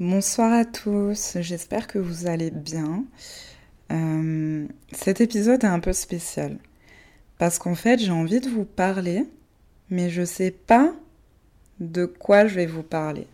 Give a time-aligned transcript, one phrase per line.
[0.00, 3.04] Bonsoir à tous, j'espère que vous allez bien.
[3.92, 6.56] Euh, cet épisode est un peu spécial
[7.36, 9.26] parce qu'en fait j'ai envie de vous parler,
[9.90, 10.94] mais je sais pas
[11.80, 13.26] de quoi je vais vous parler.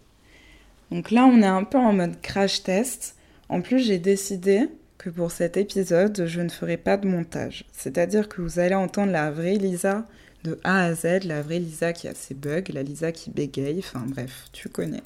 [0.90, 3.14] Donc là on est un peu en mode crash test.
[3.48, 7.64] En plus j'ai décidé que pour cet épisode je ne ferai pas de montage.
[7.72, 10.04] C'est-à-dire que vous allez entendre la vraie Lisa
[10.42, 13.78] de A à Z, la vraie Lisa qui a ses bugs, la Lisa qui bégaye,
[13.78, 15.04] enfin bref, tu connais.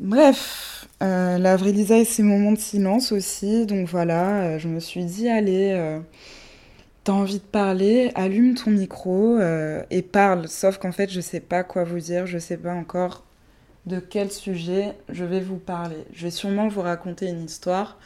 [0.00, 3.66] Bref, euh, la vraie Lisa et ses moments de silence aussi.
[3.66, 6.00] Donc voilà, euh, je me suis dit, allez, euh,
[7.04, 9.38] t'as envie de parler, allume ton micro
[9.90, 10.48] et parle.
[10.48, 13.24] Sauf qu'en fait, je sais pas quoi vous dire, je sais pas encore
[13.86, 16.04] de quel sujet je vais vous parler.
[16.12, 17.98] Je vais sûrement vous raconter une histoire.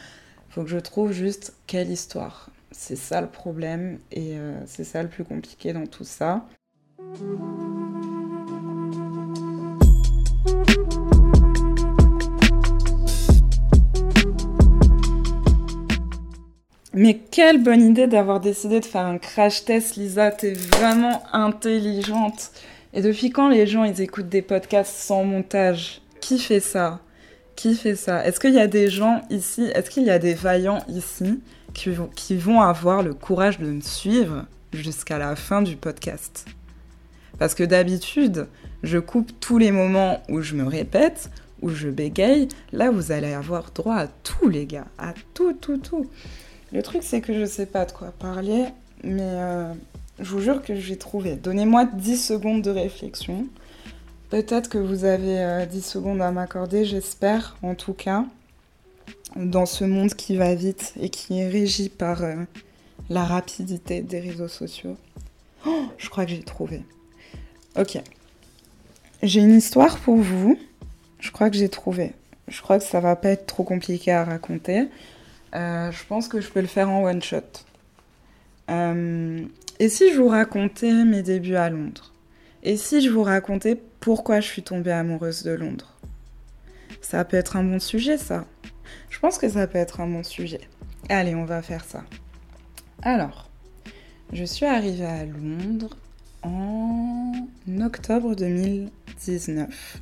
[0.49, 2.51] Faut que je trouve juste quelle histoire.
[2.73, 6.47] C'est ça le problème et c'est ça le plus compliqué dans tout ça.
[16.99, 20.31] Mais quelle bonne idée d'avoir décidé de faire un crash test, Lisa.
[20.31, 22.53] T'es vraiment intelligente.
[22.95, 26.01] Et depuis quand les gens ils écoutent des podcasts sans montage?
[26.23, 27.01] Qui fait ça?
[27.55, 28.27] Qui fait ça?
[28.27, 31.43] Est-ce qu'il y a des gens ici Est-ce qu'il y a des vaillants ici
[31.75, 36.47] qui vont, qui vont avoir le courage de me suivre jusqu'à la fin du podcast?
[37.39, 38.47] Parce que d'habitude,
[38.83, 41.29] je coupe tous les moments où je me répète,
[41.61, 42.49] où je bégaye.
[42.73, 44.87] Là, vous allez avoir droit à tout, les gars.
[44.97, 46.07] À tout, tout, tout.
[46.73, 48.65] Le truc, c'est que je sais pas de quoi parler,
[49.05, 49.73] mais euh,
[50.19, 51.37] je vous jure que j'ai trouvé.
[51.37, 53.47] Donnez-moi 10 secondes de réflexion.
[54.31, 58.25] Peut-être que vous avez 10 euh, secondes à m'accorder, j'espère, en tout cas,
[59.37, 62.35] dans ce monde qui va vite et qui est régi par euh,
[63.11, 64.97] la rapidité des réseaux sociaux.
[65.67, 66.83] Oh, je crois que j'ai trouvé.
[67.79, 67.99] Ok.
[69.23, 70.59] J'ai une histoire pour vous.
[71.21, 72.13] Je crois que j'ai trouvé.
[72.49, 74.89] Je crois que ça va pas être trop compliqué à raconter.
[75.55, 77.41] Euh, je pense que je peux le faire en one shot.
[78.71, 79.45] Euh,
[79.79, 82.13] et si je vous racontais mes débuts à Londres?
[82.63, 85.97] Et si je vous racontais pourquoi je suis tombée amoureuse de Londres?
[87.01, 88.45] Ça peut être un bon sujet, ça.
[89.11, 90.61] Je pense que ça peut être un bon sujet.
[91.09, 92.03] Allez, on va faire ça.
[93.03, 93.49] Alors,
[94.33, 95.97] je suis arrivée à Londres
[96.43, 97.33] en
[97.81, 100.01] octobre 2019.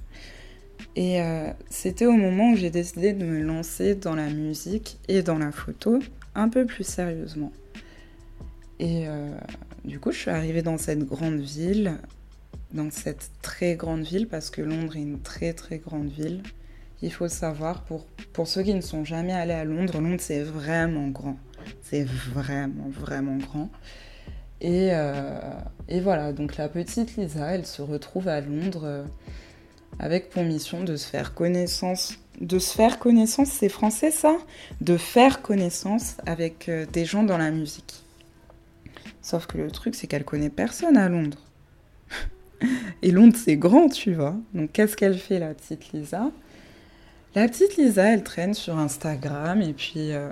[0.96, 5.22] Et euh, c'était au moment où j'ai décidé de me lancer dans la musique et
[5.22, 5.98] dans la photo
[6.34, 7.52] un peu plus sérieusement.
[8.78, 9.30] Et euh,
[9.84, 11.94] du coup, je suis arrivée dans cette grande ville,
[12.72, 16.42] dans cette très grande ville, parce que Londres est une très très grande ville.
[17.02, 20.42] Il faut savoir, pour, pour ceux qui ne sont jamais allés à Londres, Londres c'est
[20.42, 21.36] vraiment grand.
[21.82, 23.70] C'est vraiment vraiment grand.
[24.60, 25.40] Et, euh,
[25.88, 29.04] et, voilà, donc la petite Lisa, elle se retrouve à Londres
[29.98, 32.18] avec pour mission de se faire connaissance.
[32.40, 34.36] De se faire connaissance, c'est français ça?
[34.80, 38.02] De faire connaissance avec euh, des gens dans la musique.
[39.22, 41.38] Sauf que le truc, c'est qu'elle connaît personne à Londres.
[43.02, 44.36] Et Londres, c'est grand, tu vois.
[44.52, 46.30] Donc qu'est-ce qu'elle fait, la petite Lisa?
[47.34, 50.12] La petite Lisa, elle traîne sur Instagram et puis...
[50.12, 50.30] Euh,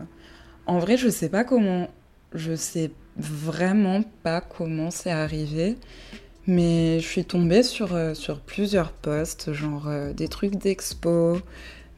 [0.66, 1.88] en vrai, je sais pas comment...
[2.34, 5.76] Je sais vraiment pas comment c'est arrivé.
[6.47, 11.38] Mais je suis tombée sur, euh, sur plusieurs posts, genre euh, des trucs d'expo,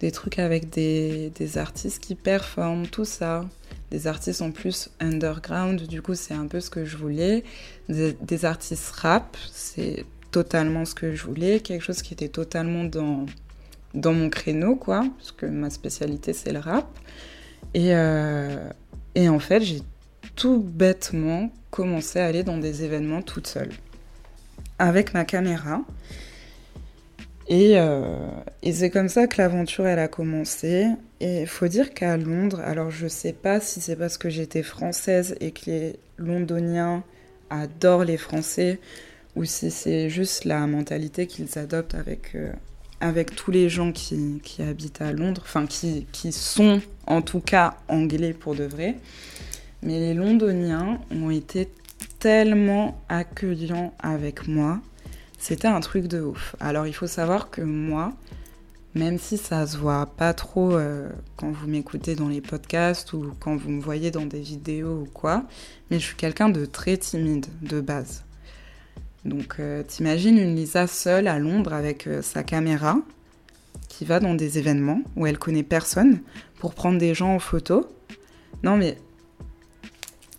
[0.00, 3.46] des trucs avec des, des, artistes qui performent, tout ça.
[3.90, 7.42] Des artistes en plus underground, du coup c'est un peu ce que je voulais.
[7.88, 13.24] Des, artistes rap, c'est totalement ce que je voulais, quelque chose qui était totalement dans,
[13.94, 16.86] dans mon créneau, quoi, parce que ma spécialité c'est le rap.
[17.72, 18.68] Et, euh,
[19.14, 19.80] et en fait j'ai
[20.36, 23.70] tout bêtement commencé à aller dans des événements toute seule
[24.78, 25.82] avec ma caméra.
[27.50, 28.28] Euh,
[28.62, 30.86] et, c'est comme ça que l'aventure elle a commencé.
[31.20, 34.62] Et il faut dire qu'à Londres, alors je sais pas si c'est parce que j'étais
[34.62, 37.02] française et que les Londoniens
[37.50, 38.80] adorent les Français
[39.36, 42.52] ou si c'est juste la mentalité qu'ils adoptent avec, euh,
[43.00, 47.40] avec tous les gens qui, qui, habitent à Londres, enfin qui, qui sont en tout
[47.40, 48.96] cas anglais pour de vrai.
[49.82, 51.68] Mais les Londoniens ont été
[52.24, 54.80] tellement accueillant avec moi.
[55.38, 56.56] C'était un truc de ouf.
[56.58, 58.14] Alors il faut savoir que moi,
[58.94, 63.34] même si ça se voit pas trop euh, quand vous m'écoutez dans les podcasts ou
[63.40, 65.44] quand vous me voyez dans des vidéos ou quoi,
[65.90, 68.24] mais je suis quelqu'un de très timide de base.
[69.26, 72.96] Donc euh, t'imagines une Lisa seule à Londres avec euh, sa caméra
[73.90, 76.20] qui va dans des événements où elle connaît personne
[76.58, 77.86] pour prendre des gens en photo?
[78.62, 78.96] Non mais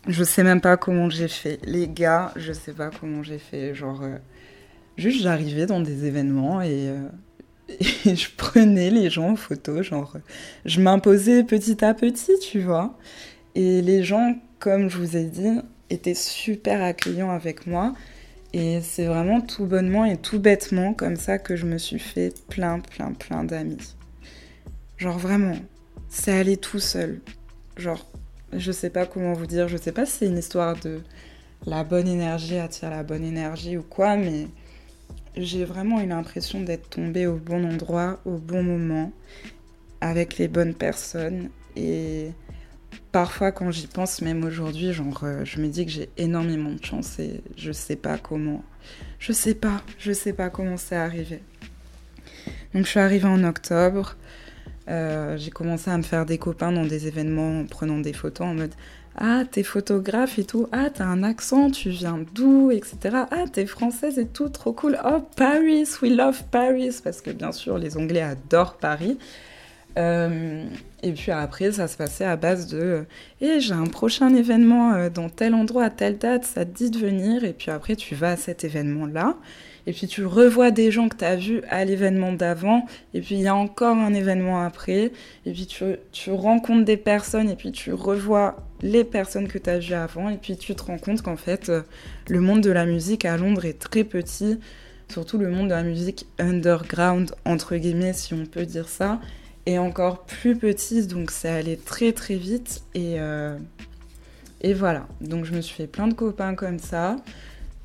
[0.08, 1.60] je sais même pas comment j'ai fait.
[1.66, 3.74] Les gars, je sais pas comment j'ai fait.
[3.74, 4.18] Genre, euh,
[4.98, 7.08] juste j'arrivais dans des événements et, euh,
[8.06, 10.18] et je prenais les gens en photo, genre
[10.66, 12.98] je m'imposais petit à petit, tu vois.
[13.56, 15.60] Et les gens, comme je vous ai dit,
[15.90, 17.94] étaient super accueillants avec moi.
[18.54, 22.34] Et c'est vraiment tout bonnement et tout bêtement comme ça que je me suis fait
[22.48, 23.96] plein, plein, plein d'amis.
[24.98, 25.58] Genre vraiment,
[26.08, 27.20] c'est allé tout seul.
[27.76, 28.06] Genre,
[28.58, 31.02] je sais pas comment vous dire, je sais pas si c'est une histoire de
[31.66, 34.48] la bonne énergie attire la bonne énergie ou quoi, mais
[35.36, 39.12] j'ai vraiment eu l'impression d'être tombée au bon endroit, au bon moment,
[40.02, 41.50] avec les bonnes personnes.
[41.76, 42.32] Et
[43.12, 46.84] parfois, quand j'y pense, même aujourd'hui, genre, euh, je me dis que j'ai énormément de
[46.84, 48.64] chance et je sais pas comment.
[49.20, 51.42] Je sais pas, je sais pas comment c'est arrivé.
[52.74, 54.16] Donc, je suis arrivée en octobre.
[54.88, 58.48] Euh, j'ai commencé à me faire des copains dans des événements en prenant des photos
[58.48, 58.74] en mode
[59.18, 60.68] ah, t'es photographe et tout.
[60.74, 62.98] Ah, t'as un accent, tu viens d'où, etc.
[63.32, 65.00] Ah, t'es française et tout, trop cool.
[65.06, 67.00] Oh, Paris, we love Paris.
[67.02, 69.18] Parce que bien sûr, les Anglais adorent Paris.
[69.98, 70.66] Euh,
[71.02, 73.06] et puis après, ça se passait à base de
[73.40, 76.90] Eh, j'ai un prochain événement euh, dans tel endroit, à telle date, ça te dit
[76.92, 77.46] de venir.
[77.46, 79.38] Et puis après, tu vas à cet événement-là.
[79.88, 83.36] Et puis tu revois des gens que tu as vus à l'événement d'avant, et puis
[83.36, 85.12] il y a encore un événement après,
[85.46, 89.70] et puis tu, tu rencontres des personnes, et puis tu revois les personnes que tu
[89.70, 91.82] as vues avant, et puis tu te rends compte qu'en fait, euh,
[92.28, 94.60] le monde de la musique à Londres est très petit,
[95.10, 99.20] surtout le monde de la musique underground, entre guillemets, si on peut dire ça,
[99.68, 103.58] est encore plus petit, donc c'est allé très très vite, et, euh,
[104.62, 105.08] et voilà.
[105.22, 107.18] Donc je me suis fait plein de copains comme ça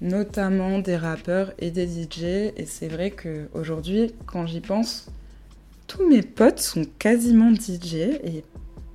[0.00, 2.52] notamment des rappeurs et des DJ.
[2.56, 5.06] Et c'est vrai qu'aujourd'hui, quand j'y pense,
[5.86, 7.94] tous mes potes sont quasiment DJ.
[7.94, 8.44] Et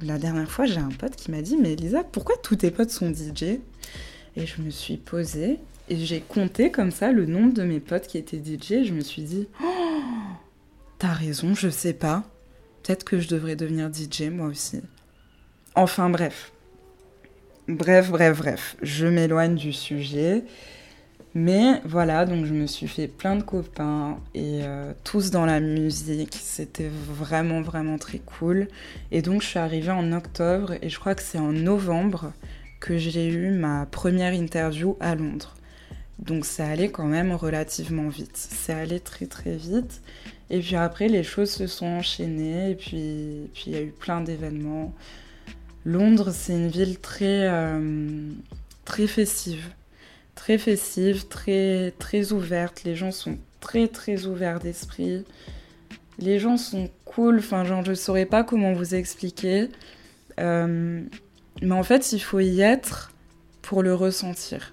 [0.02, 2.92] la dernière fois, j'ai un pote qui m'a dit Mais Elisa, pourquoi tous tes potes
[2.92, 3.60] sont DJ
[4.36, 8.08] Et je me suis posée et j'ai compté comme ça le nombre de mes potes
[8.08, 8.86] qui étaient DJ.
[8.86, 10.02] Je me suis dit oh,
[10.98, 12.24] T'as raison, je sais pas.
[12.82, 14.82] Peut-être que je devrais devenir DJ moi aussi.
[15.76, 16.52] Enfin bref.
[17.68, 18.78] Bref, bref, bref.
[18.82, 20.44] Je m'éloigne du sujet.
[21.38, 25.60] Mais voilà, donc je me suis fait plein de copains et euh, tous dans la
[25.60, 26.38] musique.
[26.42, 28.70] C'était vraiment, vraiment très cool.
[29.12, 32.32] Et donc je suis arrivée en octobre et je crois que c'est en novembre
[32.80, 35.56] que j'ai eu ma première interview à Londres.
[36.20, 38.38] Donc ça allait quand même relativement vite.
[38.38, 40.02] C'est allé très très vite.
[40.50, 44.22] Et puis après, les choses se sont enchaînées et puis il y a eu plein
[44.22, 44.94] d'événements.
[45.84, 48.32] Londres, c'est une ville très, euh,
[48.86, 49.70] très festive
[50.46, 52.84] très festive, très, très ouverte.
[52.84, 55.26] Les gens sont très, très ouverts d'esprit.
[56.20, 57.40] Les gens sont cool.
[57.40, 59.70] Enfin, genre, je saurais pas comment vous expliquer.
[60.40, 61.02] Euh,
[61.64, 63.12] mais en fait, il faut y être
[63.64, 64.72] pour le ressentir.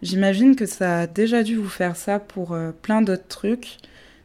[0.00, 3.78] J'imagine que ça a déjà dû vous faire ça pour euh, plein d'autres trucs.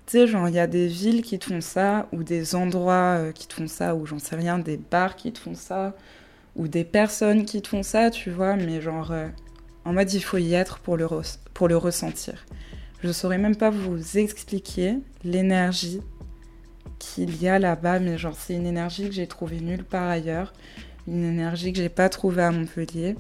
[0.06, 3.17] Tu sais, genre, il y a des villes qui te font ça, ou des endroits
[3.17, 5.95] euh, qui te font ça, ou j'en sais rien, des bars qui te font ça,
[6.56, 9.11] ou des personnes qui te font ça, tu vois, mais genre,
[9.85, 11.06] en mode, il faut y être pour le,
[11.77, 12.45] ressentir.
[13.01, 16.01] Je ne saurais même pas vous expliquer l'énergie
[17.00, 20.53] qu'il y a là-bas, mais genre, c'est une énergie que j'ai trouvée nulle part ailleurs.
[21.07, 23.15] Une énergie que j'ai pas trouvée à Montpellier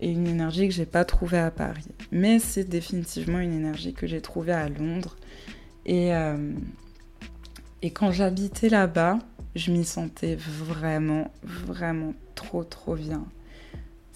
[0.00, 1.86] et une énergie que j'ai pas trouvée à Paris.
[2.10, 5.16] Mais c'est définitivement une énergie que j'ai trouvée à Londres.
[5.84, 6.54] Et, euh,
[7.82, 9.18] et quand j'habitais là-bas,
[9.54, 13.24] je m'y sentais vraiment, vraiment trop, trop bien.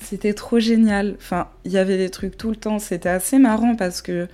[0.00, 1.16] C'était trop génial.
[1.18, 2.78] Enfin, il y avait des trucs tout le temps.
[2.78, 4.28] C'était assez marrant parce que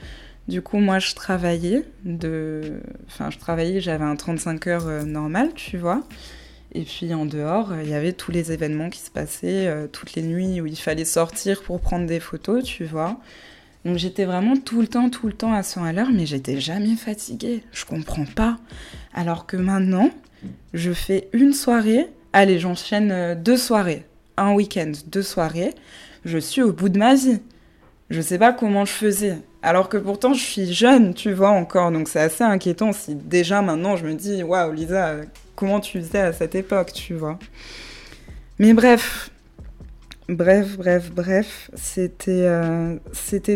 [0.48, 1.84] du coup, moi, je travaillais.
[2.04, 2.80] De...
[3.06, 6.02] Enfin, je travaillais, j'avais un 35 heures euh, normal, tu vois.
[6.74, 10.14] Et puis en dehors, il y avait tous les événements qui se passaient, euh, toutes
[10.14, 13.20] les nuits où il fallait sortir pour prendre des photos, tu vois.
[13.84, 16.60] Donc j'étais vraiment tout le temps, tout le temps à 100 à l'heure, mais j'étais
[16.60, 17.62] jamais fatiguée.
[17.70, 18.58] Je comprends pas.
[19.12, 20.10] Alors que maintenant,
[20.72, 22.08] je fais une soirée.
[22.32, 24.04] Allez, j'enchaîne euh, deux soirées
[24.36, 25.74] un week-end, deux soirées,
[26.24, 27.40] je suis au bout de ma vie.
[28.10, 29.38] Je sais pas comment je faisais.
[29.62, 31.90] Alors que pourtant, je suis jeune, tu vois, encore.
[31.90, 35.16] Donc c'est assez inquiétant si déjà maintenant je me dis, waouh, Lisa,
[35.56, 37.38] comment tu faisais à cette époque, tu vois.
[38.58, 39.30] Mais bref,
[40.28, 42.96] bref, bref, bref, c'était euh,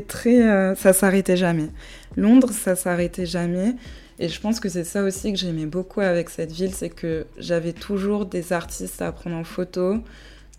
[0.06, 0.42] très.
[0.42, 1.68] Euh, ça s'arrêtait jamais.
[2.16, 3.75] Londres, ça s'arrêtait jamais.
[4.18, 7.26] Et je pense que c'est ça aussi que j'aimais beaucoup avec cette ville, c'est que
[7.38, 9.99] j'avais toujours des artistes à prendre en photo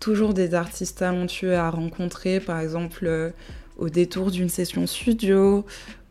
[0.00, 3.30] toujours des artistes talentueux à rencontrer, par exemple euh,
[3.78, 5.64] au détour d'une session studio.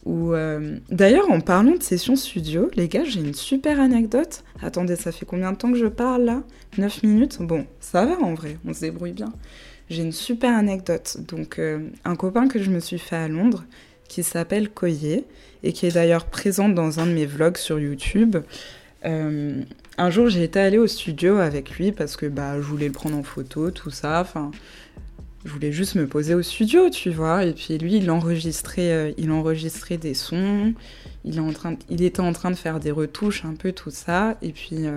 [0.06, 4.44] Ou euh, D'ailleurs, en parlant de session studio, les gars, j'ai une super anecdote.
[4.62, 6.44] Attendez, ça fait combien de temps que je parle là?
[6.78, 7.38] 9 minutes?
[7.42, 9.34] Bon, ça va en vrai, on se débrouille bien.
[9.90, 11.18] J'ai une super anecdote.
[11.28, 13.66] Donc, euh, un copain que je me suis fait à Londres,
[14.08, 15.24] qui s'appelle Koye
[15.64, 18.38] et qui est d'ailleurs présente dans un de mes vlogs sur YouTube.
[19.06, 19.62] Euh,
[19.98, 22.94] un jour, j'ai été allée au studio avec lui parce que bah, je voulais le
[22.94, 24.22] prendre en photo, tout ça.
[24.22, 24.52] Enfin,
[25.46, 27.46] je voulais juste me poser au studio, tu vois.
[27.46, 30.74] Et puis lui, il enregistrait, euh, il enregistrait des sons.
[31.26, 33.92] Il, est en train il était en train de faire des retouches, un peu tout
[33.92, 34.38] ça.
[34.42, 34.96] Et puis euh,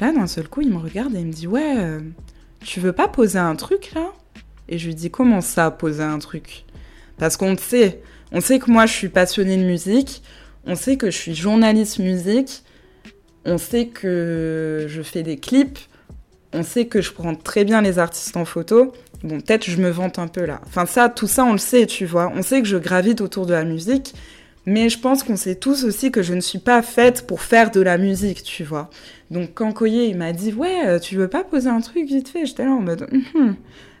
[0.00, 1.98] là, d'un seul coup, il me regarde et il me dit Ouais,
[2.60, 4.12] tu veux pas poser un truc là?
[4.68, 6.64] Et je lui dis Comment ça, poser un truc?
[7.18, 10.22] Parce qu'on sait, on sait que moi, je suis passionnée de musique.
[10.66, 12.64] On sait que je suis journaliste musique
[13.46, 15.78] on sait que je fais des clips,
[16.52, 18.92] on sait que je prends très bien les artistes en photo.
[19.22, 20.60] Bon, peut-être je me vante un peu là.
[20.66, 22.30] Enfin, ça, tout ça, on le sait, tu vois.
[22.34, 24.14] On sait que je gravite autour de la musique,
[24.66, 27.70] mais je pense qu'on sait tous aussi que je ne suis pas faite pour faire
[27.70, 28.90] de la musique, tu vois.
[29.30, 32.28] Donc, quand Koye, il m'a dit, ouais, euh, tu veux pas poser un truc vite
[32.28, 33.56] fait J'étais là en mode, hum,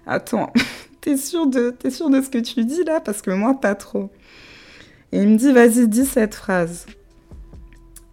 [0.06, 0.52] attends,
[1.00, 3.00] t'es sûr, de, sûr de ce que tu dis là?
[3.00, 4.10] Parce que moi, pas trop.
[5.12, 6.86] Et il me dit, vas-y, dis cette phrase.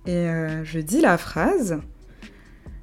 [0.05, 1.79] Et euh, je dis la phrase.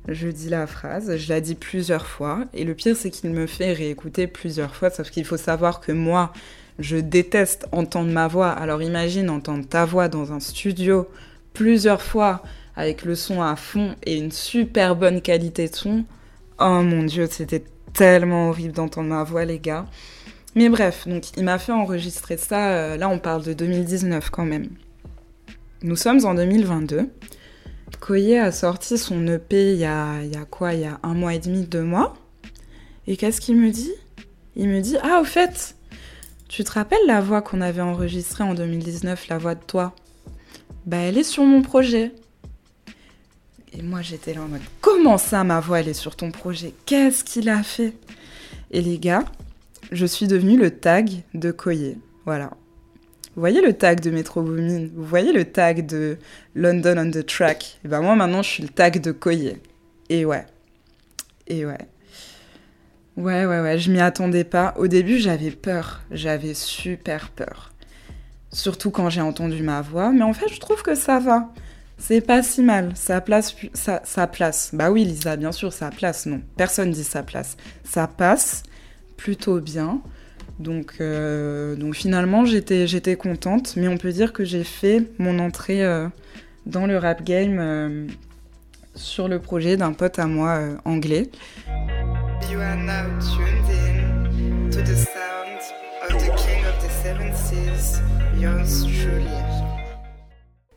[0.08, 2.44] Je dis la phrase, je la dis plusieurs fois.
[2.54, 4.90] Et le pire, c'est qu'il me fait réécouter plusieurs fois.
[4.90, 6.32] Sauf qu'il faut savoir que moi,
[6.78, 8.50] je déteste entendre ma voix.
[8.50, 11.06] Alors imagine entendre ta voix dans un studio
[11.52, 12.42] plusieurs fois
[12.76, 16.04] avec le son à fond et une super bonne qualité de son.
[16.58, 19.86] Oh mon dieu, c'était tellement horrible d'entendre ma voix, les gars.
[20.54, 22.70] Mais bref, donc il m'a fait enregistrer ça.
[22.70, 24.68] Euh, là, on parle de 2019 quand même.
[25.82, 27.08] Nous sommes en 2022.
[28.00, 31.00] Koye a sorti son EP il y a, il y a quoi Il y a
[31.02, 32.16] un mois et demi, deux mois.
[33.06, 33.92] Et qu'est-ce qu'il me dit?
[34.56, 35.76] Il me dit Ah, au fait,
[36.48, 39.94] tu te rappelles la voix qu'on avait enregistrée en 2019, la voix de toi?
[40.84, 42.12] Bah, elle est sur mon projet.
[43.72, 46.74] Et moi, j'étais là en mode Comment ça, ma voix, elle est sur ton projet?
[46.84, 47.94] Qu'est-ce qu'il a fait?
[48.70, 49.24] Et les gars,
[49.92, 51.96] je suis devenue le tag de Koye.
[52.26, 52.50] Voilà.
[53.36, 54.88] Vous voyez le tag de Metro Boomin?
[54.94, 56.18] Vous voyez le tag de
[56.54, 57.78] London on the Track?
[57.84, 59.56] Et ben moi maintenant je suis le tag de Koye.
[60.08, 60.46] Et ouais.
[61.46, 61.78] Et ouais.
[63.16, 64.74] Ouais, ouais, ouais, je m'y attendais pas.
[64.76, 66.02] Au début j'avais peur.
[66.10, 67.72] J'avais super peur.
[68.52, 70.10] Surtout quand j'ai entendu ma voix.
[70.10, 71.52] Mais en fait je trouve que ça va.
[71.98, 72.92] C'est pas si mal.
[72.96, 74.70] Ça place, ça, ça place.
[74.72, 76.26] Bah oui Lisa, bien sûr, ça place.
[76.26, 77.56] Non, personne dit ça place.
[77.84, 78.64] Ça passe
[79.16, 80.00] plutôt bien.
[80.60, 85.38] Donc, euh, donc finalement, j'étais, j'étais contente, mais on peut dire que j'ai fait mon
[85.38, 86.06] entrée euh,
[86.66, 88.06] dans le rap game euh,
[88.94, 91.30] sur le projet d'un pote à moi anglais.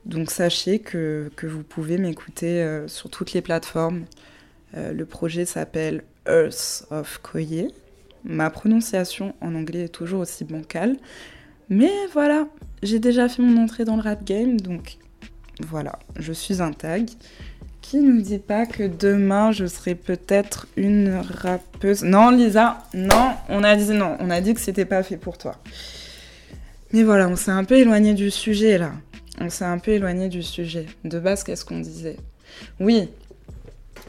[0.05, 4.05] Donc sachez que, que vous pouvez m'écouter sur toutes les plateformes.
[4.73, 7.67] le projet s'appelle Earth of Koye.
[8.25, 10.97] Ma prononciation en anglais est toujours aussi bancale.
[11.69, 12.47] Mais voilà,
[12.81, 14.97] j'ai déjà fait mon entrée dans le rap game, donc
[15.61, 17.09] voilà, je suis un tag.
[17.81, 23.63] Qui nous dit pas que demain je serai peut-être une rappeuse Non, Lisa, non, on
[23.63, 25.57] a dit non, on a dit que c'était pas fait pour toi.
[26.93, 28.93] Mais voilà, on s'est un peu éloigné du sujet là.
[29.41, 30.85] On s'est un peu éloigné du sujet.
[31.03, 32.17] De base, qu'est-ce qu'on disait?
[32.79, 33.09] Oui,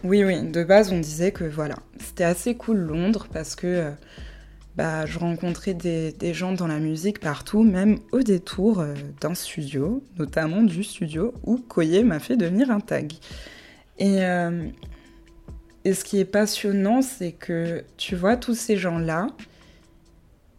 [0.05, 3.91] oui, oui, de base, on disait que voilà, c'était assez cool Londres parce que euh,
[4.77, 8.93] bah, je rencontrais des, gens dans la musique partout, même au détour euh,
[9.23, 13.15] d'un studio, notamment du studio où Koye m'a fait devenir un tag.
[13.99, 14.69] Et, euh,
[15.87, 19.29] et ce qui est passionnant, c'est que tu vois, tous ces gens-là,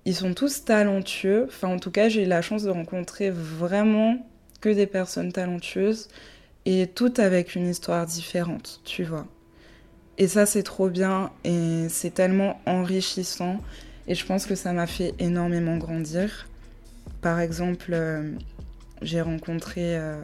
[0.06, 1.46] ils sont tous talentueux.
[1.48, 4.25] Enfin, en tout cas, j'ai eu la chance de rencontrer vraiment
[4.60, 6.08] que des personnes talentueuses
[6.66, 9.28] et toutes avec une histoire différente, tu vois.
[10.17, 13.60] Et ça, c'est trop bien et c'est tellement enrichissant.
[14.07, 16.48] Et je pense que ça m'a fait énormément grandir.
[17.22, 18.31] Par exemple, euh,
[19.01, 20.22] j'ai rencontré euh,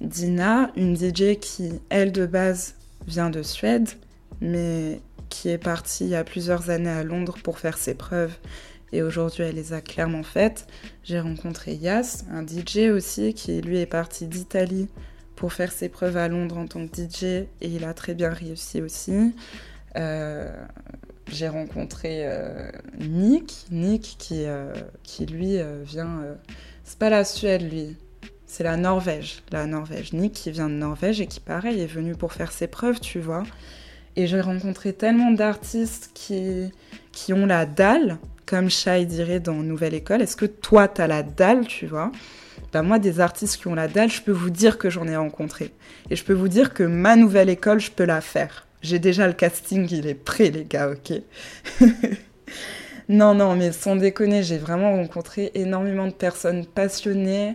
[0.00, 2.74] Dina, une DJ qui, elle, de base,
[3.06, 3.88] vient de Suède,
[4.40, 8.34] mais qui est partie il y a plusieurs années à Londres pour faire ses preuves.
[8.92, 10.66] Et aujourd'hui, elle les a clairement faites.
[11.02, 14.88] J'ai rencontré Yas, un DJ aussi, qui lui est parti d'Italie
[15.36, 18.30] pour faire ses preuves à Londres en tant que DJ et il a très bien
[18.30, 19.34] réussi aussi.
[19.96, 20.50] Euh,
[21.28, 24.72] j'ai rencontré euh, Nick, Nick qui, euh,
[25.02, 26.22] qui lui vient.
[26.84, 27.96] c'est pas la Suède lui,
[28.46, 29.42] c'est la Norvège.
[29.50, 30.12] La Norvège.
[30.12, 33.18] Nick qui vient de Norvège et qui, pareil, est venu pour faire ses preuves, tu
[33.18, 33.42] vois.
[34.14, 36.70] Et j'ai rencontré tellement d'artistes qui,
[37.10, 40.22] qui ont la dalle, comme Shai dirait dans Nouvelle École.
[40.22, 42.12] Est-ce que toi, t'as la dalle, tu vois?
[42.74, 45.16] Bah, moi, des artistes qui ont la dalle, je peux vous dire que j'en ai
[45.16, 45.70] rencontré.
[46.10, 48.66] Et je peux vous dire que ma nouvelle école, je peux la faire.
[48.82, 51.22] J'ai déjà le casting, il est prêt, les gars, ok?
[53.10, 57.54] Non, non, mais sans déconner, j'ai vraiment rencontré énormément de personnes passionnées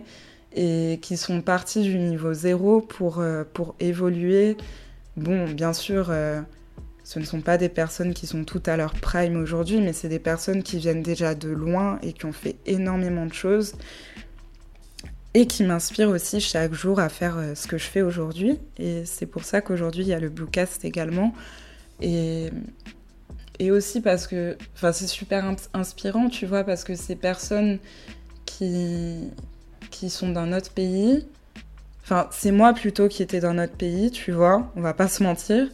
[0.54, 3.42] et qui sont parties du niveau zéro pour, euh,
[3.80, 4.56] évoluer.
[5.16, 6.40] Bon, bien sûr, euh,
[7.02, 10.08] ce ne sont pas des personnes qui sont toutes à leur prime aujourd'hui, mais c'est
[10.08, 13.74] des personnes qui viennent déjà de loin et qui ont fait énormément de choses
[15.34, 18.58] et qui m'inspirent aussi chaque jour à faire euh, ce que je fais aujourd'hui.
[18.78, 21.32] Et c'est pour ça qu'aujourd'hui, il y a le Bluecast également.
[22.00, 22.50] Et,
[23.58, 27.78] et aussi parce que c'est super inspirant, tu vois, parce que ces personnes
[28.44, 29.30] qui,
[29.90, 31.26] qui sont d'un autre pays,
[32.02, 35.22] enfin, c'est moi plutôt qui étais dans notre pays, tu vois, on va pas se
[35.22, 35.68] mentir.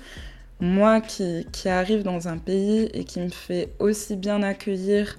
[0.58, 5.16] Moi qui, qui arrive dans un pays et qui me fait aussi bien accueillir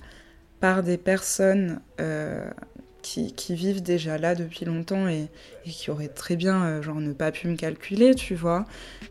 [0.59, 2.49] par des personnes euh,
[3.35, 5.29] qui, vivent déjà là depuis longtemps et,
[5.65, 8.65] qui auraient très bien, euh, genre, ne pas pu me calculer, tu vois.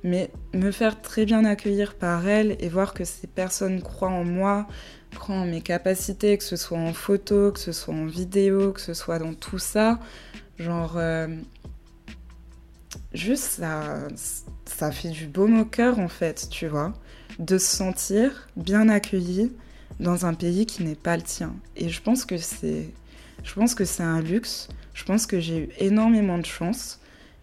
[0.05, 4.25] Mais me faire très bien accueillir par elles et voir que ces personnes croient en
[4.25, 4.67] moi,
[5.15, 8.81] croient en mes capacités, que ce soit en photo, que ce soit en vidéo, que
[8.81, 9.99] ce soit dans tout ça,
[10.59, 10.95] genre.
[10.97, 11.29] Euh,
[13.13, 14.09] juste ça,
[14.65, 16.93] ça fait du baume au cœur en fait, tu vois,
[17.39, 19.53] de se sentir bien accueilli
[20.01, 21.55] dans un pays qui n'est pas le tien.
[21.77, 22.91] Et je pense que c'est
[23.45, 24.69] je pense que c'est un luxe.
[24.95, 27.01] Je pense que j'ai eu énormément de chance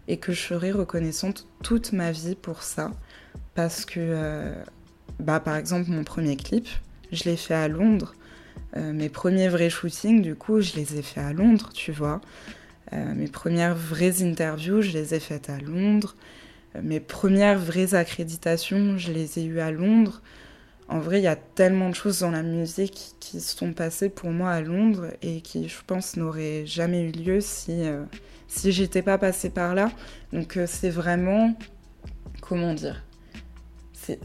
[0.08, 2.92] et que je serai reconnaissante toute ma vie pour ça.
[3.56, 4.56] Parce que, euh,
[5.20, 6.68] bah, par exemple, mon premier clip,
[7.12, 8.16] je l'ai fait à Londres.
[8.76, 12.22] Euh, mes premiers vrais shootings, du coup, je les ai faits à Londres, tu vois.
[12.92, 16.16] Euh, mes premières vraies interviews, je les ai faites à Londres.
[16.82, 20.24] mes premières vraies accréditations, je les ai eues à Londres
[20.90, 24.32] en vrai, il y a tellement de choses dans la musique qui sont passées pour
[24.32, 28.04] moi à Londres et qui, je pense, n'auraient jamais eu lieu si, euh,
[28.48, 29.92] si j'étais pas passée par là.
[30.34, 31.54] Donc, euh, c'est vraiment.
[32.42, 33.04] Comment dire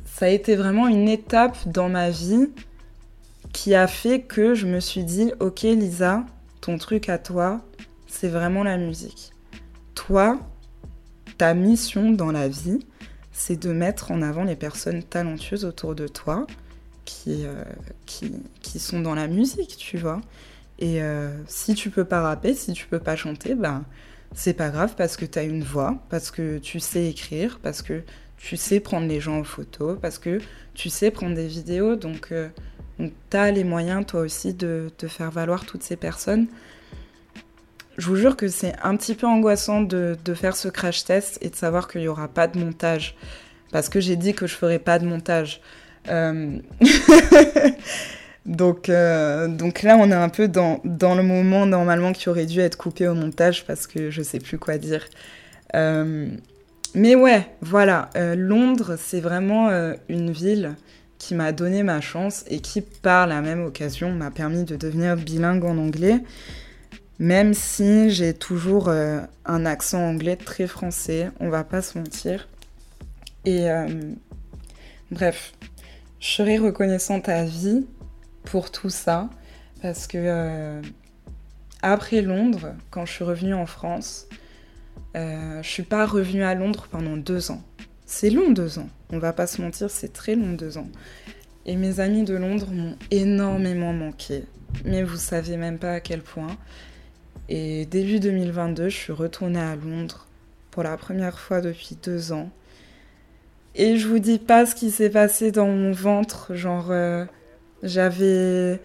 [0.05, 2.49] Ça a été vraiment une étape dans ma vie
[3.53, 6.25] qui a fait que je me suis dit Ok, Lisa,
[6.61, 7.61] ton truc à toi,
[8.09, 9.33] c'est vraiment la musique.
[9.95, 10.41] Toi,
[11.39, 12.81] ta mission dans la vie,
[13.39, 16.45] c'est de mettre en avant les personnes talentueuses autour de toi
[17.05, 17.63] qui, euh,
[18.05, 20.21] qui, qui, sont dans la musique, tu vois.
[20.81, 23.85] Et euh, si tu peux pas rapper, si tu peux pas chanter, ben
[24.35, 27.81] c'est pas grave parce que tu as une voix, parce que tu sais écrire, parce
[27.81, 28.03] que
[28.39, 30.41] tu sais prendre les gens en photo, parce que
[30.75, 31.95] tu sais prendre des vidéos.
[31.95, 32.49] Donc, euh,
[32.99, 36.49] tu as les moyens, toi aussi, de, de faire valoir toutes ces personnes
[37.99, 41.51] je vous jure que c'est un petit peu angoissant de, faire ce crash test et
[41.51, 43.17] de savoir qu'il n'y aura pas de montage.
[43.73, 45.61] Parce que j'ai dit que je ferais pas de montage.
[46.09, 46.59] Euh,
[48.47, 52.61] donc, euh, donc là, on est un peu dans, le moment normalement qui aurait dû
[52.61, 55.05] être coupé au montage parce que je sais plus quoi dire.
[55.75, 56.29] Euh,
[56.95, 59.71] mais ouais, voilà, Londres, c'est vraiment
[60.09, 60.77] une ville
[61.19, 65.17] qui m'a donné ma chance et qui, par la même occasion, m'a permis de devenir
[65.17, 66.23] bilingue en anglais
[67.19, 72.49] même si j'ai toujours euh, un accent anglais très français, on va pas se mentir.
[73.45, 73.89] Et euh,
[75.11, 75.53] bref,
[76.21, 77.87] je serai reconnaissante à vie
[78.45, 79.31] pour tout ça,
[79.83, 80.83] parce que euh,
[81.83, 84.27] après Londres, quand je suis revenue en France,
[85.15, 87.61] je suis pas revenue à Londres pendant deux ans.
[88.07, 90.87] C'est long deux ans, on va pas se mentir, c'est très long deux ans.
[91.67, 94.45] Et mes amis de Londres m'ont énormément manqué,
[94.85, 96.57] mais vous savez même pas à quel point.
[97.49, 100.27] Et début 2022, je suis retournée à Londres
[100.71, 102.51] pour la première fois depuis deux ans.
[103.75, 106.55] Et je vous dis pas ce qui s'est passé dans mon ventre.
[106.55, 107.25] Genre, euh,
[107.83, 108.81] j'avais.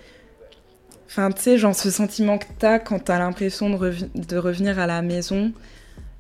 [1.08, 5.02] Enfin, tu sais, genre ce sentiment que t'as quand t'as l'impression de, revenir à la
[5.02, 5.52] maison.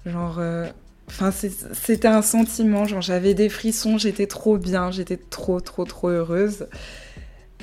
[0.06, 0.38] Genre.
[0.40, 0.68] Euh,
[1.08, 2.86] enfin, c'était un sentiment.
[2.86, 6.68] Genre, j'avais des frissons, j'étais trop bien, j'étais trop, trop, trop heureuse.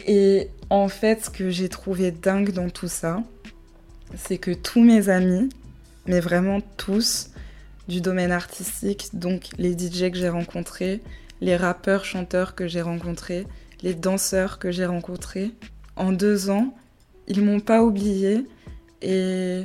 [0.07, 3.23] Et en fait, ce que j'ai trouvé dingue dans tout ça,
[4.16, 5.49] c'est que tous mes amis,
[6.07, 7.31] mais vraiment tous,
[7.88, 11.01] du domaine artistique, donc les DJ que j'ai rencontrés,
[11.40, 13.46] les rappeurs, chanteurs que j'ai rencontrés,
[13.83, 15.51] les danseurs que j'ai rencontrés,
[15.96, 16.75] en deux ans,
[17.27, 18.46] ils m'ont pas oublié
[19.03, 19.62] et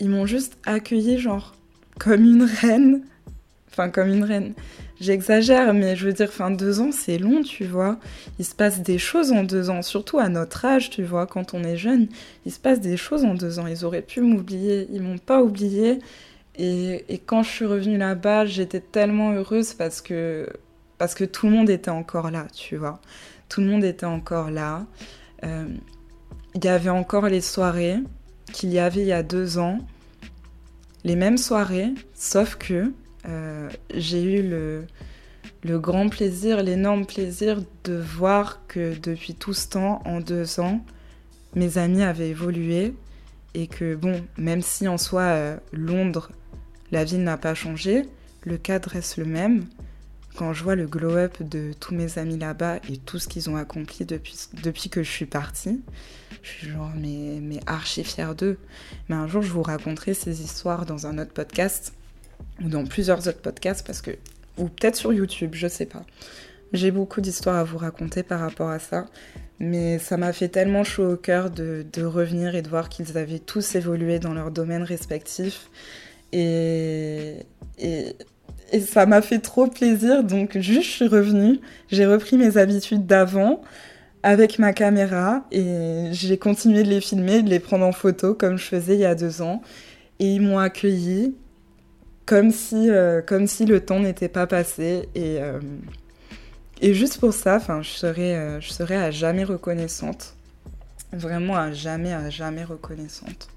[0.00, 1.54] ils m'ont juste accueilli genre
[1.98, 3.02] comme une reine,
[3.70, 4.54] enfin comme une reine.
[5.02, 7.98] J'exagère, mais je veux dire, fin deux ans, c'est long, tu vois.
[8.38, 11.54] Il se passe des choses en deux ans, surtout à notre âge, tu vois, quand
[11.54, 12.06] on est jeune.
[12.46, 13.66] Il se passe des choses en deux ans.
[13.66, 15.98] Ils auraient pu m'oublier, ils m'ont pas oublié.
[16.54, 20.48] Et, et, quand je suis revenue là-bas, j'étais tellement heureuse parce que,
[20.98, 23.00] parce que tout le monde était encore là, tu vois.
[23.48, 24.86] Tout le monde était encore là.
[25.42, 25.66] Euh,
[26.54, 27.98] il y avait encore les soirées
[28.52, 29.80] qu'il y avait il y a deux ans.
[31.02, 32.92] Les mêmes soirées, sauf que
[33.26, 34.86] euh, j'ai eu le,
[35.78, 40.84] grand plaisir, l'énorme plaisir de voir que depuis tout ce temps, en deux ans,
[41.54, 42.94] mes amis avaient évolué
[43.54, 46.30] et que, bon, même si en soi, euh, Londres,
[46.90, 48.08] la ville n'a pas changé,
[48.44, 49.66] le cadre reste le même.
[50.36, 53.56] Quand je vois le glow-up de tous mes amis là-bas et tout ce qu'ils ont
[53.56, 55.82] accompli depuis, depuis que je suis partie,
[56.42, 58.58] je suis genre, mais, mais archi fière d'eux.
[59.08, 61.92] Mais un jour, je vous raconterai ces histoires dans un autre podcast
[62.62, 64.12] ou dans plusieurs autres podcasts parce que
[64.58, 66.04] ou peut-être sur YouTube, je sais pas.
[66.72, 69.06] J'ai beaucoup d'histoires à vous raconter par rapport à ça,
[69.58, 73.38] mais ça m'a fait tellement chaud au cœur de, revenir et de voir qu'ils avaient
[73.38, 75.68] tous évolué dans leurs domaines respectifs.
[76.32, 77.36] Et,
[77.78, 78.16] et,
[78.72, 83.04] et ça m'a fait trop plaisir, donc juste je suis revenue, j'ai repris mes habitudes
[83.04, 83.60] d'avant
[84.22, 88.56] avec ma caméra et j'ai continué de les filmer, de les prendre en photo comme
[88.56, 89.62] je faisais il y a deux ans.
[90.20, 91.34] Et ils m'ont accueilli
[92.26, 95.08] comme si, euh, comme si le temps n'était pas passé.
[95.14, 95.60] Et, euh,
[96.80, 100.34] et juste pour ça, je serais, euh, je serais à jamais reconnaissante.
[101.12, 103.48] Vraiment à jamais, à jamais reconnaissante.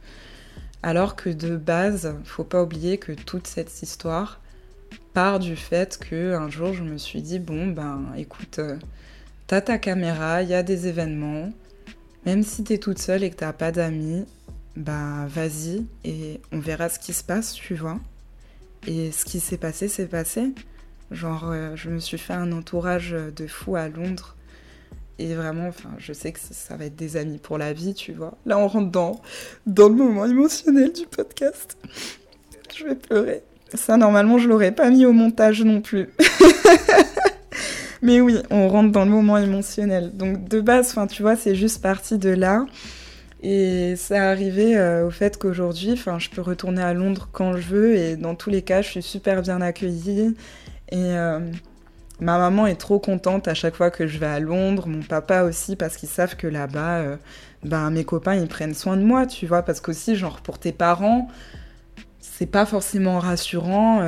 [0.83, 4.41] Alors que de base, faut pas oublier que toute cette histoire
[5.13, 8.59] part du fait que un jour je me suis dit bon ben écoute,
[9.47, 11.51] t'as ta caméra, il y a des événements,
[12.25, 14.25] même si t'es toute seule et que t'as pas d'amis,
[14.75, 17.99] bah vas-y et on verra ce qui se passe, tu vois.
[18.87, 20.53] Et ce qui s'est passé, s'est passé.
[21.11, 24.35] Genre, euh, je me suis fait un entourage de fou à Londres.
[25.17, 28.11] Et vraiment, enfin, je sais que ça, va être des amis pour la vie, tu
[28.11, 28.37] vois.
[28.45, 29.21] Là, on rentre dans,
[29.65, 31.77] dans le moment émotionnel du podcast.
[32.77, 33.41] Je vais pleurer.
[33.73, 36.09] Ça, normalement, je l'aurais pas mis au montage non plus.
[38.01, 40.11] Mais oui, on rentre dans le moment émotionnel.
[40.13, 42.65] Donc, de base, enfin, tu vois, c'est juste parti de là.
[43.47, 47.95] Et ça arrivé euh, au fait qu'aujourd'hui, je peux retourner à Londres quand je veux
[47.95, 50.35] et dans tous les cas, je suis super bien accueillie.
[50.89, 51.39] Et euh,
[52.19, 55.43] ma maman est trop contente à chaque fois que je vais à Londres, mon papa
[55.43, 57.17] aussi, parce qu'ils savent que là-bas, euh,
[57.63, 60.71] ben, mes copains, ils prennent soin de moi, tu vois, parce qu'aussi, genre, pour tes
[60.71, 61.27] parents,
[62.21, 64.01] c'est pas forcément rassurant.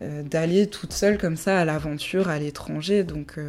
[0.00, 3.02] d'aller toute seule comme ça à l'aventure à l'étranger.
[3.02, 3.40] Donc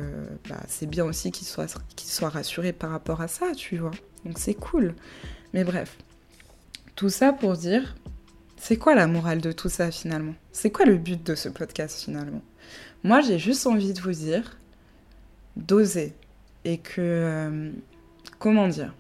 [0.50, 3.92] bah, c'est bien aussi qu'ils soient, qu'ils soient rassurés par rapport à ça, tu vois.
[4.26, 4.96] Donc c'est cool.
[5.54, 5.98] Mais bref,
[6.96, 7.96] tout ça pour dire,
[8.58, 10.34] c'est quoi la morale de tout ça finalement?
[10.52, 12.42] C'est quoi le but de ce podcast finalement?
[13.04, 14.58] Moi j'ai juste envie de vous dire
[15.56, 16.14] d'oser.
[16.66, 17.00] Et que...
[17.00, 17.72] Euh,
[18.40, 18.94] comment dire?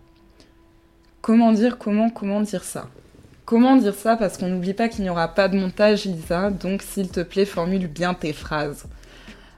[1.22, 2.90] Comment dire, comment, comment dire ça?
[3.46, 4.16] Comment dire ça?
[4.16, 7.46] Parce qu'on n'oublie pas qu'il n'y aura pas de montage, Lisa, donc s'il te plaît,
[7.46, 8.86] formule bien tes phrases.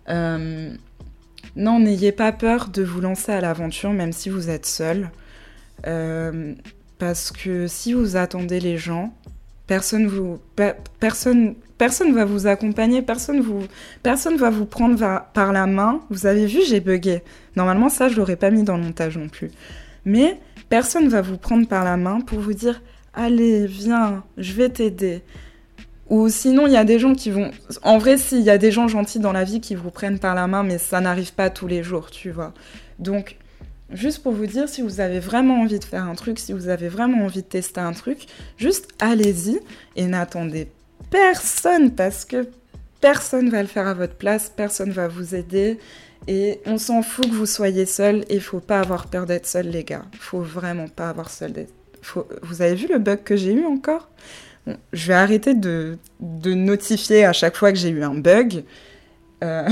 [0.10, 0.74] Euh,
[1.56, 5.10] non, n'ayez pas peur de vous lancer à l'aventure, même si vous êtes seul.
[5.88, 6.54] Euh,
[6.98, 9.14] parce que si vous attendez les gens,
[9.68, 10.40] personne vous
[11.00, 13.64] personne personne va vous accompagner, personne vous
[14.04, 16.02] personne va vous prendre par la main.
[16.10, 17.24] Vous avez vu, j'ai bugué.
[17.56, 19.52] Normalement ça je l'aurais pas mis dans le montage non plus.
[20.06, 20.40] Mais
[20.70, 22.82] personne va vous prendre par la main pour vous dire
[23.14, 25.22] "Allez, viens, je vais t'aider."
[26.10, 27.52] Ou sinon, il y a des gens qui vont.
[27.84, 30.18] En vrai, si, il y a des gens gentils dans la vie qui vous prennent
[30.18, 32.54] par la main, mais ça n'arrive pas tous les jours, tu vois.
[32.98, 33.38] Donc,
[33.92, 36.70] Juste pour vous dire, si vous avez vraiment envie de faire un truc, si vous
[36.70, 39.60] avez vraiment envie de tester un truc, juste allez-y
[39.96, 40.68] et n'attendez
[41.10, 42.48] personne parce que
[43.02, 45.80] personne va le faire à votre place, personne va vous aider
[46.28, 49.48] et on s'en fout que vous soyez seul et il faut pas avoir peur d'être
[49.48, 50.06] seul les gars.
[50.20, 51.66] Faut vraiment pas avoir seul.
[52.44, 54.10] Vous avez vu le bug que j'ai eu encore?
[54.94, 55.98] Je vais arrêter de...
[56.20, 58.64] de notifier à chaque fois que j'ai eu un bug.
[59.44, 59.68] Euh...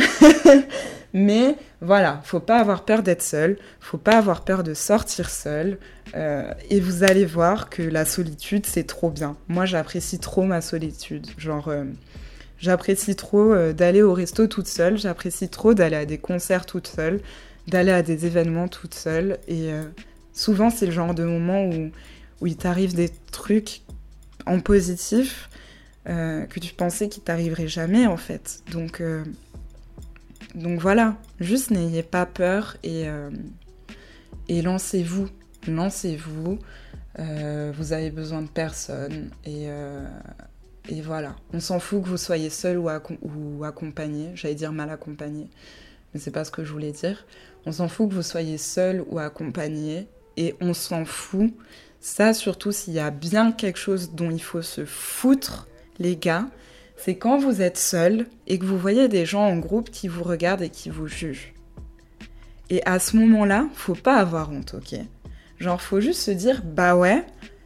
[1.13, 5.77] Mais voilà, faut pas avoir peur d'être seul, faut pas avoir peur de sortir seul.
[6.15, 9.37] Euh, et vous allez voir que la solitude, c'est trop bien.
[9.47, 11.27] Moi, j'apprécie trop ma solitude.
[11.37, 11.83] Genre, euh,
[12.57, 16.87] j'apprécie trop euh, d'aller au resto toute seule, j'apprécie trop d'aller à des concerts toute
[16.87, 17.21] seule,
[17.67, 19.37] d'aller à des événements toute seule.
[19.47, 19.69] Et
[20.33, 21.91] souvent, c'est le genre de moment où,
[22.41, 23.81] où il t'arrive des trucs
[24.45, 25.49] en positif
[26.05, 28.61] que tu pensais qu'il t'arriverait jamais, en fait.
[28.71, 29.01] Donc
[30.55, 33.29] donc voilà, juste n'ayez pas peur et, euh,
[34.49, 35.29] lancez-vous.
[35.67, 36.59] Lancez-vous.
[37.19, 39.31] Euh, vous avez besoin de personne.
[39.43, 40.07] Et, euh,
[40.89, 41.35] et voilà.
[41.53, 42.89] On s'en fout que vous soyez seul ou,
[43.21, 44.31] ou accompagné.
[44.35, 45.49] J'allais dire mal accompagné,
[46.13, 47.25] mais c'est pas ce que je voulais dire.
[47.65, 50.07] On s'en fout que vous soyez seul ou accompagné.
[50.37, 51.53] Et on s'en fout.
[51.99, 56.47] Ça, surtout s'il y a bien quelque chose dont il faut se foutre, les gars,
[56.97, 60.23] c'est quand vous êtes seul et que vous voyez des gens en groupe qui vous
[60.23, 61.53] regardent et qui vous jugent.
[62.69, 64.99] Et à ce moment-là, faut pas avoir honte, ok?
[65.59, 67.23] Genre, faut juste se dire, bah ouais,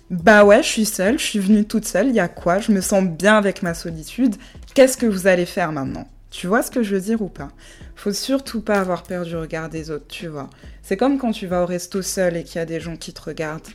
[0.10, 2.60] bah ouais, je suis seule, je suis venue toute seule, il y a quoi?
[2.60, 4.36] Je me sens bien avec ma solitude,
[4.74, 6.08] qu'est-ce que vous allez faire maintenant?
[6.30, 7.50] Tu vois ce que je veux dire ou pas?
[7.96, 10.50] Faut surtout pas avoir peur du regard des autres, tu vois.
[10.82, 13.14] C'est comme quand tu vas au resto seul et qu'il y a des gens qui
[13.14, 13.68] te regardent.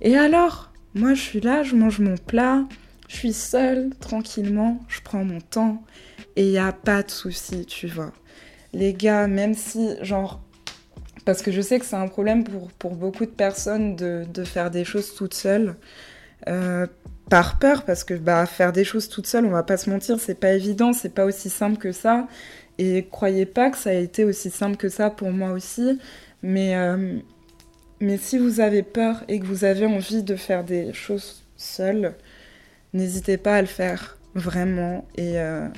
[0.00, 0.72] Et alors?
[0.94, 2.64] Moi, je suis là, je mange mon plat,
[3.08, 5.82] je suis seule, tranquillement, je prends mon temps,
[6.36, 8.12] et il n'y a pas de souci, tu vois.
[8.72, 10.42] Les gars, même si, genre,
[11.24, 14.44] parce que je sais que c'est un problème pour, pour beaucoup de personnes de, de
[14.44, 15.74] faire des choses toutes seules.
[16.48, 16.86] Euh,
[17.28, 20.20] par peur, parce que bah, faire des choses toute seule, on va pas se mentir,
[20.20, 22.28] c'est pas évident, c'est pas aussi simple que ça.
[22.78, 25.98] Et croyez pas que ça a été aussi simple que ça pour moi aussi.
[26.42, 27.18] Mais, euh,
[28.00, 32.14] mais si vous avez peur et que vous avez envie de faire des choses seule,
[32.96, 35.68] n'hésitez pas à le faire vraiment et, euh,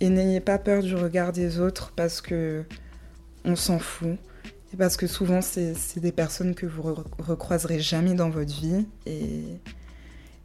[0.00, 2.64] et n'ayez pas peur du regard des autres parce que
[3.44, 4.18] on s'en fout.
[4.72, 6.82] Et parce que souvent, c'est des personnes que vous
[7.18, 8.86] recroiserez jamais dans votre vie.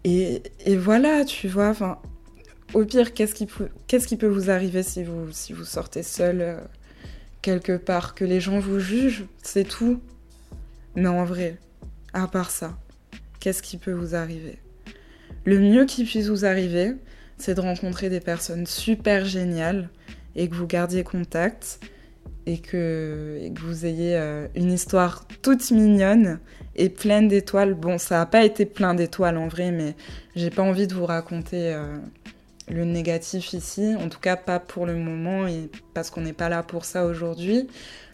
[0.04, 0.44] Et,
[0.78, 1.98] voilà, tu vois, enfin,
[2.74, 6.60] au pire, qu'est-ce qui, peut, vous arriver si vous, si vous sortez seul euh,
[7.42, 8.14] quelque part?
[8.14, 10.00] Que les gens vous jugent, c'est tout.
[10.96, 11.58] Mais en vrai,
[12.14, 12.78] à part ça,
[13.40, 14.60] qu'est-ce qui peut vous arriver?
[15.50, 16.94] Le mieux qui puisse vous arriver,
[17.40, 19.90] c'est de rencontrer des personnes super géniales
[20.36, 21.80] et que vous gardiez contact
[22.46, 26.40] et que, vous ayez euh, une histoire toute mignonne
[26.76, 27.74] et pleine d'étoiles.
[27.74, 29.96] Bon, ça n'a pas été plein d'étoiles en vrai, mais
[30.36, 31.98] j'ai pas envie de vous raconter euh,
[32.70, 36.50] le négatif ici, en tout cas pas pour le moment, et parce qu'on n'est pas
[36.50, 37.68] là pour ça aujourd'hui.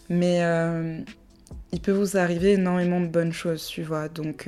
[0.07, 1.01] Mais euh,
[1.73, 4.07] il peut vous arriver énormément de bonnes choses, tu vois.
[4.07, 4.47] Donc,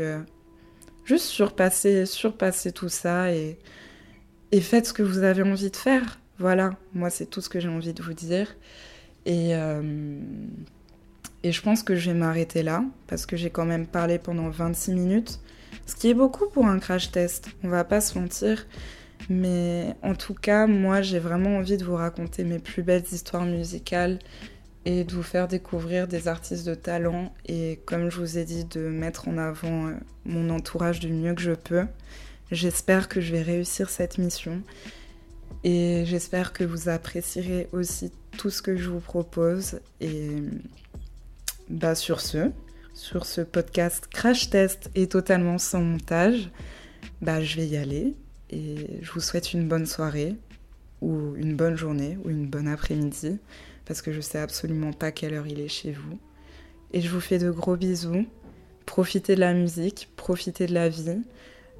[1.08, 3.58] juste surpasser, surpasser tout ça et,
[4.62, 6.20] faites ce que vous avez envie de faire.
[6.38, 8.56] Voilà, moi c'est tout ce que j'ai envie de vous dire.
[9.26, 10.20] Et, euh,
[11.44, 14.50] et je pense que je vais m'arrêter là, parce que j'ai quand même parlé pendant
[14.50, 15.40] 26 minutes,
[15.86, 18.68] ce qui est beaucoup pour un crash test, on va pas se mentir.
[19.30, 23.46] Mais en tout cas, moi j'ai vraiment envie de vous raconter mes plus belles histoires
[23.46, 24.20] musicales
[24.88, 28.64] et de vous faire découvrir des artistes de talent et comme je vous ai dit,
[28.64, 31.86] de mettre en avant euh, mon entourage du mieux que je peux.
[32.52, 34.64] J'espère que je vais réussir cette mission
[35.66, 39.82] et j'espère que vous apprécierez aussi tout ce que je vous propose.
[40.00, 40.30] Et
[41.70, 42.50] bah, sur ce,
[42.94, 46.50] sur ce podcast Crash Test et totalement sans montage,
[47.22, 48.14] bah, je vais y aller.
[48.52, 50.34] Et je vous souhaite une bonne soirée,
[51.02, 53.38] ou une bonne journée, ou une bonne après-midi,
[53.88, 56.20] parce que je sais absolument pas quelle heure il est chez vous.
[56.94, 58.26] Et je vous fais de gros bisous.
[58.86, 61.22] Profitez de la musique, profitez de la vie.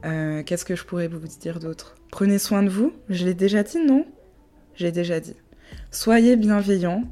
[0.06, 1.96] Euh, qu'est-ce que je pourrais vous dire d'autre?
[2.12, 2.94] Prenez soin de vous.
[3.10, 4.06] Je l'ai déjà dit, non?
[4.76, 5.36] J'ai déjà dit.
[5.92, 7.04] Soyez bienveillants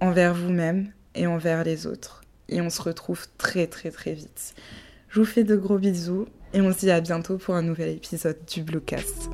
[0.00, 2.22] envers vous-même et envers les autres.
[2.48, 4.54] Et on se retrouve très très très vite.
[5.08, 7.90] Je vous fais de gros bisous et on se dit à bientôt pour un nouvel
[7.90, 9.28] épisode du Bluecast.